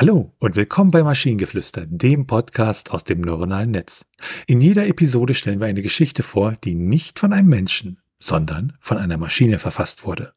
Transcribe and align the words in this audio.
Hallo 0.00 0.32
und 0.38 0.54
willkommen 0.54 0.92
bei 0.92 1.02
Maschinengeflüster, 1.02 1.84
dem 1.84 2.28
Podcast 2.28 2.92
aus 2.92 3.02
dem 3.02 3.20
neuronalen 3.20 3.72
Netz. 3.72 4.06
In 4.46 4.60
jeder 4.60 4.86
Episode 4.86 5.34
stellen 5.34 5.58
wir 5.58 5.66
eine 5.66 5.82
Geschichte 5.82 6.22
vor, 6.22 6.52
die 6.52 6.76
nicht 6.76 7.18
von 7.18 7.32
einem 7.32 7.48
Menschen, 7.48 8.00
sondern 8.20 8.74
von 8.78 8.96
einer 8.96 9.16
Maschine 9.16 9.58
verfasst 9.58 10.06
wurde. 10.06 10.34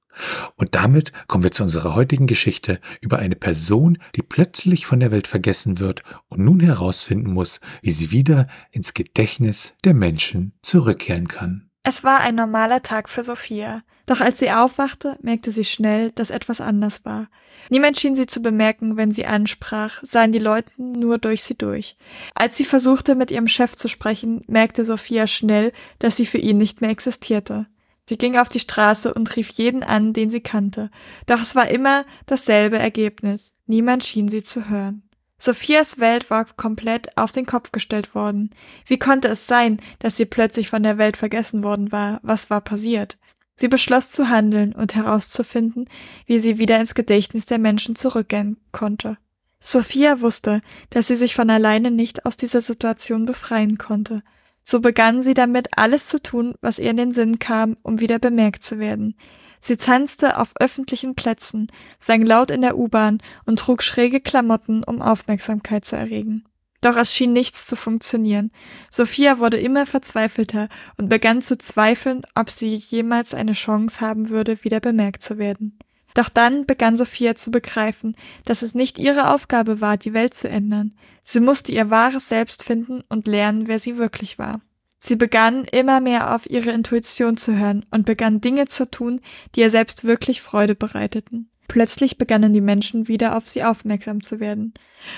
Und 0.56 0.74
damit 0.74 1.14
kommen 1.28 1.44
wir 1.44 1.52
zu 1.52 1.62
unserer 1.62 1.94
heutigen 1.94 2.26
Geschichte 2.26 2.80
über 3.02 3.20
eine 3.20 3.36
Person, 3.36 4.00
die 4.16 4.24
plötzlich 4.24 4.88
von 4.88 5.00
der 5.00 5.12
Welt 5.12 5.28
vergessen 5.28 5.78
wird 5.78 6.02
und 6.28 6.44
nun 6.44 6.60
herausfinden 6.60 7.32
muss, 7.32 7.60
wie 7.84 7.92
sie 7.92 8.10
wieder 8.10 8.48
ins 8.72 8.96
Gedächtnis 8.96 9.76
der 9.84 9.94
Menschen 9.94 10.54
zurückkehren 10.64 11.28
kann. 11.28 11.71
Es 11.84 12.04
war 12.04 12.20
ein 12.20 12.36
normaler 12.36 12.82
Tag 12.82 13.10
für 13.10 13.24
Sophia. 13.24 13.82
Doch 14.06 14.22
als 14.22 14.40
sie 14.40 14.52
aufwachte, 14.52 15.18
merkte 15.22 15.52
sie 15.52 15.64
schnell, 15.64 16.12
dass 16.12 16.32
etwas 16.32 16.62
anders 16.62 17.06
war. 17.06 17.28
Niemand 17.70 18.00
schien 18.00 18.16
sie 18.16 18.26
zu 18.26 18.42
bemerken, 18.42 18.98
wenn 18.98 19.12
sie 19.12 19.26
ansprach, 19.26 20.02
sahen 20.04 20.32
die 20.32 20.40
Leute 20.40 20.70
nur 20.78 21.18
durch 21.18 21.44
sie 21.44 21.58
durch. 21.58 21.96
Als 22.36 22.58
sie 22.58 22.66
versuchte, 22.66 23.16
mit 23.16 23.32
ihrem 23.32 23.48
Chef 23.48 23.76
zu 23.76 23.88
sprechen, 23.88 24.44
merkte 24.48 24.86
Sophia 24.86 25.28
schnell, 25.28 25.72
dass 25.98 26.18
sie 26.18 26.26
für 26.26 26.40
ihn 26.40 26.58
nicht 26.58 26.82
mehr 26.82 26.90
existierte. 26.90 27.68
Sie 28.10 28.18
ging 28.18 28.38
auf 28.38 28.50
die 28.50 28.60
Straße 28.60 29.14
und 29.14 29.36
rief 29.36 29.50
jeden 29.52 29.84
an, 29.84 30.14
den 30.14 30.30
sie 30.30 30.42
kannte. 30.42 30.92
Doch 31.28 31.42
es 31.42 31.56
war 31.56 31.70
immer 31.70 32.06
dasselbe 32.26 32.78
Ergebnis. 32.78 33.56
Niemand 33.68 34.04
schien 34.04 34.28
sie 34.28 34.44
zu 34.44 34.70
hören. 34.70 35.04
Sophias 35.44 35.98
Welt 35.98 36.30
war 36.30 36.46
komplett 36.46 37.18
auf 37.18 37.32
den 37.32 37.48
Kopf 37.48 37.72
gestellt 37.72 38.14
worden. 38.14 38.52
Wie 38.86 39.00
konnte 39.00 39.28
es 39.28 39.48
sein, 39.48 39.78
dass 39.98 40.16
sie 40.16 40.26
plötzlich 40.26 40.70
von 40.70 40.84
der 40.84 41.00
Welt 41.00 41.18
vergessen 41.18 41.64
worden 41.64 41.92
war? 41.92 42.20
Was 42.22 42.52
war 42.52 42.62
passiert? 42.62 43.18
Sie 43.56 43.68
beschloss 43.68 44.12
zu 44.12 44.30
handeln 44.30 44.72
und 44.72 44.94
herauszufinden, 44.94 45.90
wie 46.28 46.38
sie 46.38 46.60
wieder 46.60 46.80
ins 46.80 46.94
Gedächtnis 46.94 47.48
der 47.48 47.58
Menschen 47.58 47.96
zurückgehen 47.96 48.58
konnte. 48.72 49.18
Sophia 49.60 50.22
wusste, 50.22 50.62
dass 50.92 51.08
sie 51.08 51.16
sich 51.16 51.34
von 51.34 51.50
alleine 51.50 51.90
nicht 51.90 52.28
aus 52.28 52.38
dieser 52.38 52.62
Situation 52.62 53.26
befreien 53.26 53.80
konnte. 53.80 54.22
So 54.62 54.80
begann 54.80 55.24
sie 55.24 55.34
damit, 55.34 55.70
alles 55.76 56.08
zu 56.08 56.22
tun, 56.22 56.54
was 56.62 56.78
ihr 56.78 56.92
in 56.92 56.98
den 56.98 57.14
Sinn 57.14 57.40
kam, 57.40 57.78
um 57.82 58.00
wieder 58.00 58.20
bemerkt 58.20 58.64
zu 58.64 58.78
werden. 58.78 59.16
Sie 59.62 59.78
tanzte 59.78 60.38
auf 60.38 60.54
öffentlichen 60.60 61.16
Plätzen, 61.16 61.68
sang 62.00 62.26
laut 62.26 62.52
in 62.52 62.62
der 62.62 62.78
U-Bahn 62.78 63.22
und 63.46 63.60
trug 63.60 63.84
schräge 63.84 64.20
Klamotten, 64.20 64.84
um 64.84 65.02
Aufmerksamkeit 65.02 65.86
zu 65.86 65.96
erregen. 65.96 66.46
Doch 66.82 66.98
es 66.98 67.14
schien 67.14 67.32
nichts 67.32 67.68
zu 67.68 67.76
funktionieren. 67.76 68.52
Sophia 68.90 69.38
wurde 69.38 69.60
immer 69.60 69.86
verzweifelter 69.86 70.68
und 70.98 71.10
begann 71.10 71.44
zu 71.44 71.58
zweifeln, 71.58 72.24
ob 72.34 72.50
sie 72.50 72.74
jemals 72.74 73.36
eine 73.36 73.54
Chance 73.54 74.02
haben 74.02 74.30
würde, 74.30 74.64
wieder 74.64 74.80
bemerkt 74.80 75.22
zu 75.22 75.38
werden. 75.38 75.78
Doch 76.16 76.30
dann 76.30 76.66
begann 76.66 76.98
Sophia 76.98 77.36
zu 77.36 77.52
begreifen, 77.52 78.18
dass 78.46 78.64
es 78.64 78.76
nicht 78.76 78.98
ihre 78.98 79.30
Aufgabe 79.30 79.80
war, 79.80 79.98
die 79.98 80.14
Welt 80.14 80.34
zu 80.34 80.50
ändern. 80.50 80.94
Sie 81.24 81.40
musste 81.40 81.72
ihr 81.72 81.90
wahres 81.92 82.28
Selbst 82.28 82.64
finden 82.64 83.04
und 83.08 83.28
lernen, 83.28 83.68
wer 83.68 83.80
sie 83.80 83.98
wirklich 83.98 84.40
war. 84.40 84.60
Sie 85.04 85.16
begann 85.16 85.66
immer 85.66 86.00
mehr 86.00 86.36
auf 86.36 86.48
ihre 86.48 86.72
Intuition 86.72 87.36
zu 87.36 87.58
hören 87.58 87.86
und 87.90 88.06
begann 88.06 88.40
Dinge 88.40 88.68
zu 88.68 88.90
tun, 88.90 89.20
die 89.56 89.62
ihr 89.62 89.72
selbst 89.72 90.04
wirklich 90.04 90.42
Freude 90.42 90.76
bereiteten. 90.76 91.50
Plötzlich 91.68 92.18
begannen 92.18 92.54
die 92.54 92.62
Menschen 92.62 93.08
wieder 93.08 93.36
auf 93.36 93.48
sie 93.48 93.64
aufmerksam 93.64 94.22
zu 94.22 94.40
werden. 94.40 94.74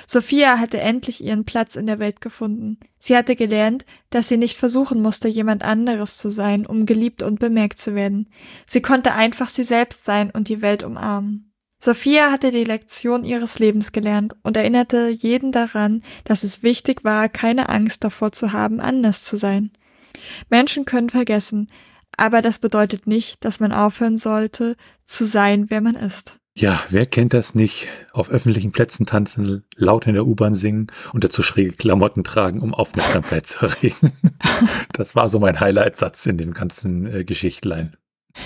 Sophia 0.07 0.59
hatte 0.59 0.79
endlich 0.79 1.23
ihren 1.23 1.45
Platz 1.45 1.75
in 1.75 1.87
der 1.87 1.99
Welt 1.99 2.21
gefunden. 2.21 2.77
Sie 2.97 3.17
hatte 3.17 3.35
gelernt, 3.35 3.85
dass 4.11 4.29
sie 4.29 4.37
nicht 4.37 4.57
versuchen 4.57 5.01
musste, 5.01 5.27
jemand 5.27 5.63
anderes 5.63 6.17
zu 6.17 6.29
sein, 6.29 6.65
um 6.65 6.85
geliebt 6.85 7.23
und 7.23 7.39
bemerkt 7.39 7.79
zu 7.79 7.95
werden. 7.95 8.29
Sie 8.67 8.81
konnte 8.81 9.13
einfach 9.13 9.49
sie 9.49 9.63
selbst 9.63 10.05
sein 10.05 10.29
und 10.29 10.47
die 10.47 10.61
Welt 10.61 10.83
umarmen. 10.83 11.52
Sophia 11.85 12.31
hatte 12.31 12.51
die 12.51 12.63
Lektion 12.63 13.25
ihres 13.25 13.59
Lebens 13.59 13.91
gelernt 13.91 14.37
und 14.41 14.55
erinnerte 14.55 15.09
jeden 15.09 15.51
daran, 15.51 16.01
dass 16.23 16.45
es 16.45 16.63
wichtig 16.63 17.03
war, 17.03 17.27
keine 17.27 17.67
Angst 17.67 18.05
davor 18.05 18.31
zu 18.31 18.53
haben, 18.53 18.79
anders 18.79 19.25
zu 19.25 19.35
sein. 19.35 19.69
Menschen 20.49 20.85
können 20.85 21.09
vergessen, 21.09 21.67
aber 22.15 22.41
das 22.41 22.59
bedeutet 22.59 23.05
nicht, 23.05 23.43
dass 23.43 23.59
man 23.59 23.73
aufhören 23.73 24.17
sollte, 24.17 24.77
zu 25.05 25.25
sein, 25.25 25.69
wer 25.69 25.81
man 25.81 25.95
ist. 25.95 26.37
Ja, 26.55 26.81
wer 26.89 27.05
kennt 27.05 27.33
das 27.33 27.53
nicht? 27.53 27.89
Auf 28.13 28.29
öffentlichen 28.29 28.71
Plätzen 28.71 29.05
tanzen, 29.05 29.65
laut 29.75 30.07
in 30.07 30.13
der 30.13 30.25
U-Bahn 30.25 30.55
singen 30.55 30.87
und 31.11 31.25
dazu 31.25 31.43
schräge 31.43 31.73
Klamotten 31.73 32.23
tragen, 32.23 32.61
um 32.61 32.73
Aufmerksamkeit 32.73 33.45
zu 33.45 33.65
erregen. 33.65 34.13
Das 34.93 35.15
war 35.17 35.27
so 35.27 35.39
mein 35.39 35.59
Highlight-Satz 35.59 36.27
in 36.27 36.37
dem 36.37 36.53
ganzen 36.53 37.07
äh, 37.07 37.25
Geschichtlein. 37.25 37.97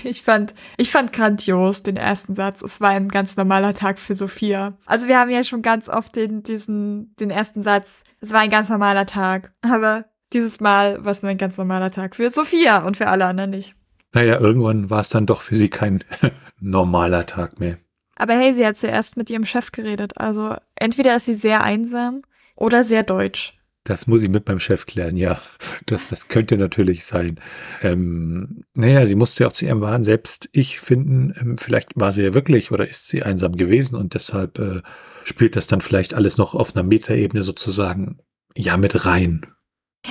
Ich 0.04 0.22
fand, 0.22 0.54
ich 0.78 0.92
fand 0.92 1.14
grandios 1.14 1.84
den 1.84 1.98
ersten 1.98 2.36
Satz. 2.36 2.62
Es 2.62 2.82
war 2.82 2.90
ein 2.90 3.10
ganz 3.10 3.38
normaler 3.38 3.74
Tag 3.74 4.00
für 4.00 4.16
Sophia. 4.16 4.78
Also 4.86 5.08
wir 5.08 5.20
haben 5.20 5.32
ja 5.32 5.44
schon 5.44 5.62
ganz 5.62 5.90
oft 5.90 6.16
den, 6.16 6.44
diesen, 6.44 7.16
den 7.20 7.30
ersten 7.30 7.62
Satz. 7.62 8.04
Es 8.20 8.34
war 8.34 8.42
ein 8.42 8.50
ganz 8.50 8.70
normaler 8.70 9.06
Tag. 9.06 9.54
Aber 9.62 10.06
dieses 10.34 10.60
Mal 10.60 11.04
war 11.04 11.12
es 11.12 11.24
nur 11.24 11.32
ein 11.32 11.38
ganz 11.38 11.58
normaler 11.58 11.92
Tag 11.92 12.16
für 12.16 12.30
Sophia 12.30 12.86
und 12.86 12.98
für 12.98 13.08
alle 13.08 13.26
anderen 13.26 13.52
nicht. 13.52 13.76
Naja, 14.14 14.40
irgendwann 14.40 14.90
war 14.90 15.02
es 15.02 15.10
dann 15.10 15.26
doch 15.26 15.42
für 15.42 15.56
sie 15.56 15.70
kein 15.70 16.04
normaler 16.60 17.26
Tag 17.26 17.60
mehr. 17.60 17.78
Aber 18.16 18.34
hey, 18.34 18.54
sie 18.54 18.66
hat 18.66 18.76
zuerst 18.76 19.16
mit 19.16 19.30
ihrem 19.30 19.46
Chef 19.46 19.72
geredet. 19.72 20.18
Also 20.18 20.56
entweder 20.76 21.16
ist 21.16 21.26
sie 21.26 21.36
sehr 21.36 21.64
einsam 21.64 22.22
oder 22.56 22.84
sehr 22.84 23.04
deutsch. 23.04 23.57
Das 23.88 24.06
muss 24.06 24.22
ich 24.22 24.28
mit 24.28 24.46
meinem 24.46 24.60
Chef 24.60 24.86
klären, 24.86 25.16
ja. 25.16 25.40
Das, 25.86 26.10
das 26.10 26.28
könnte 26.28 26.58
natürlich 26.58 27.06
sein. 27.06 27.40
Ähm, 27.82 28.66
naja, 28.74 29.06
sie 29.06 29.16
musste 29.16 29.44
ja 29.44 29.48
auch 29.48 29.54
zu 29.54 29.64
ihrem 29.64 29.80
wahren 29.80 30.04
Selbst 30.04 30.50
ich 30.52 30.82
finden. 30.82 31.34
Ähm, 31.40 31.58
vielleicht 31.58 31.92
war 31.96 32.12
sie 32.12 32.24
ja 32.24 32.34
wirklich 32.34 32.74
oder 32.74 32.86
ist 32.86 33.08
sie 33.08 33.24
einsam 33.24 33.54
gewesen 33.54 33.96
und 33.96 34.14
deshalb 34.14 34.60
äh, 34.60 34.82
spielt 35.24 35.56
das 35.56 35.68
dann 35.68 35.80
vielleicht 35.80 36.14
alles 36.14 36.38
noch 36.38 36.54
auf 36.54 36.76
einer 36.76 36.84
Metaebene 36.84 37.44
sozusagen 37.44 38.20
ja 38.58 38.76
mit 38.76 39.06
rein. 39.06 39.46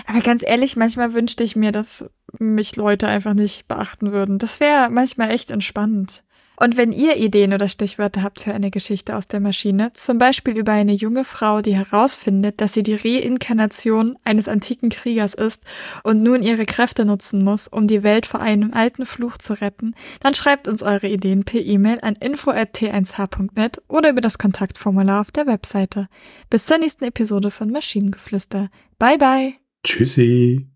Aber 0.07 0.21
ganz 0.21 0.43
ehrlich, 0.43 0.77
manchmal 0.77 1.13
wünschte 1.13 1.45
ich 1.45 1.55
mir, 1.55 1.71
dass 1.71 2.11
mich 2.39 2.77
Leute 2.77 3.09
einfach 3.09 3.35
nicht 3.35 3.69
beachten 3.69 4.11
würden. 4.11 4.39
Das 4.39 4.59
wäre 4.59 4.89
manchmal 4.89 5.31
echt 5.31 5.51
entspannend. 5.51 6.25
Und 6.59 6.77
wenn 6.77 6.93
ihr 6.93 7.17
Ideen 7.17 7.53
oder 7.53 7.69
Stichwörter 7.69 8.23
habt 8.23 8.41
für 8.41 8.55
eine 8.55 8.71
Geschichte 8.71 9.17
aus 9.17 9.29
der 9.29 9.41
Maschine, 9.41 9.93
zum 9.93 10.19
Beispiel 10.19 10.57
über 10.57 10.73
eine 10.73 10.93
junge 10.93 11.25
Frau, 11.25 11.61
die 11.61 11.77
herausfindet, 11.77 12.61
dass 12.61 12.73
sie 12.73 12.83
die 12.83 12.95
Reinkarnation 12.95 14.17
eines 14.25 14.49
antiken 14.49 14.89
Kriegers 14.89 15.35
ist 15.35 15.63
und 16.03 16.23
nun 16.23 16.43
ihre 16.43 16.65
Kräfte 16.65 17.05
nutzen 17.05 17.45
muss, 17.45 17.69
um 17.69 17.87
die 17.87 18.03
Welt 18.03 18.27
vor 18.27 18.41
einem 18.41 18.73
alten 18.73 19.05
Fluch 19.07 19.37
zu 19.37 19.53
retten, 19.53 19.95
dann 20.21 20.35
schreibt 20.35 20.69
uns 20.69 20.83
eure 20.83 21.09
Ideen 21.09 21.45
per 21.45 21.61
E-Mail 21.61 21.99
an 22.03 22.17
info@t1h.net 22.17 23.83
oder 23.89 24.11
über 24.11 24.21
das 24.21 24.39
Kontaktformular 24.39 25.21
auf 25.21 25.31
der 25.31 25.47
Webseite. 25.47 26.09
Bis 26.49 26.67
zur 26.67 26.79
nächsten 26.79 27.05
Episode 27.05 27.51
von 27.51 27.71
Maschinengeflüster. 27.71 28.71
Bye 28.99 29.19
bye. 29.19 29.55
Tschüssi. 29.85 30.76